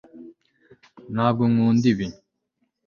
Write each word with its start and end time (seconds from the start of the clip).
ntabwo 1.13 1.43
nkunda 1.51 1.85
ibi 1.91 2.07